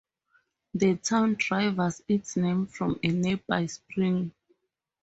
[0.73, 4.31] The town derives its name from a nearby spring.